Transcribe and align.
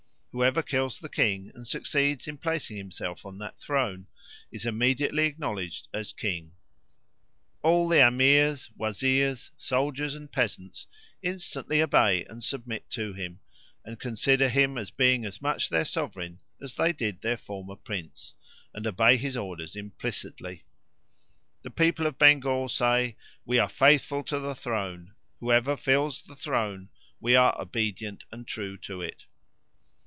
Whoever 0.41 0.63
kills 0.63 0.97
the 0.97 1.09
king, 1.09 1.51
and 1.53 1.67
succeeds 1.67 2.25
in 2.25 2.37
placing 2.37 2.77
himself 2.77 3.25
on 3.25 3.37
that 3.39 3.59
throne, 3.59 4.07
is 4.49 4.65
immediately 4.65 5.25
acknowledged 5.25 5.89
as 5.93 6.13
king; 6.13 6.53
all 7.61 7.89
the 7.89 7.97
amirs, 8.01 8.69
wazirs, 8.79 9.49
soldiers, 9.57 10.15
and 10.15 10.31
peasants 10.31 10.87
instantly 11.21 11.81
obey 11.81 12.23
and 12.23 12.41
submit 12.41 12.89
to 12.91 13.11
him, 13.11 13.41
and 13.83 13.99
consider 13.99 14.47
him 14.47 14.77
as 14.77 14.89
being 14.89 15.25
as 15.25 15.41
much 15.41 15.67
their 15.67 15.83
sovereign 15.83 16.39
as 16.61 16.75
they 16.75 16.93
did 16.93 17.19
their 17.19 17.35
former 17.35 17.75
prince, 17.75 18.33
and 18.73 18.87
obey 18.87 19.17
his 19.17 19.35
orders 19.35 19.75
implicitly. 19.75 20.63
The 21.63 21.71
people 21.71 22.05
of 22.07 22.17
Bengal 22.17 22.69
say, 22.69 23.17
'We 23.43 23.59
are 23.59 23.67
faithful 23.69 24.23
to 24.23 24.39
the 24.39 24.55
throne; 24.55 25.13
whoever 25.41 25.75
fills 25.75 26.21
the 26.21 26.37
throne 26.37 26.87
we 27.19 27.35
are 27.35 27.59
obedient 27.61 28.23
and 28.31 28.47
true 28.47 28.77
to 28.77 29.01
it.'" 29.01 29.25